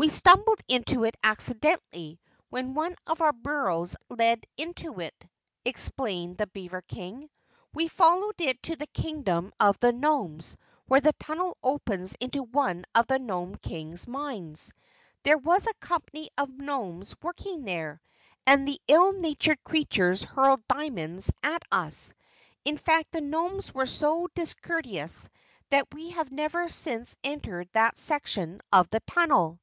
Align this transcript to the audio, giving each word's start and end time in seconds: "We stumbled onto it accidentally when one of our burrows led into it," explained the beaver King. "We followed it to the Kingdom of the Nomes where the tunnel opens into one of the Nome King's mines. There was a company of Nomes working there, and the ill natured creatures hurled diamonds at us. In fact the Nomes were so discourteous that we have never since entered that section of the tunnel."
"We 0.00 0.08
stumbled 0.08 0.62
onto 0.70 1.04
it 1.04 1.14
accidentally 1.22 2.18
when 2.48 2.72
one 2.72 2.96
of 3.06 3.20
our 3.20 3.34
burrows 3.34 3.96
led 4.08 4.46
into 4.56 4.98
it," 4.98 5.28
explained 5.62 6.38
the 6.38 6.46
beaver 6.46 6.80
King. 6.80 7.28
"We 7.74 7.86
followed 7.86 8.36
it 8.40 8.62
to 8.62 8.76
the 8.76 8.86
Kingdom 8.86 9.52
of 9.60 9.78
the 9.78 9.92
Nomes 9.92 10.56
where 10.86 11.02
the 11.02 11.12
tunnel 11.20 11.58
opens 11.62 12.14
into 12.18 12.44
one 12.44 12.86
of 12.94 13.08
the 13.08 13.18
Nome 13.18 13.56
King's 13.56 14.08
mines. 14.08 14.72
There 15.22 15.36
was 15.36 15.66
a 15.66 15.74
company 15.74 16.30
of 16.38 16.48
Nomes 16.50 17.14
working 17.20 17.64
there, 17.64 18.00
and 18.46 18.66
the 18.66 18.80
ill 18.88 19.12
natured 19.12 19.62
creatures 19.64 20.22
hurled 20.22 20.66
diamonds 20.66 21.30
at 21.42 21.62
us. 21.70 22.14
In 22.64 22.78
fact 22.78 23.12
the 23.12 23.20
Nomes 23.20 23.74
were 23.74 23.84
so 23.84 24.28
discourteous 24.34 25.28
that 25.68 25.92
we 25.92 26.08
have 26.12 26.32
never 26.32 26.70
since 26.70 27.14
entered 27.22 27.68
that 27.74 27.98
section 27.98 28.62
of 28.72 28.88
the 28.88 29.00
tunnel." 29.00 29.60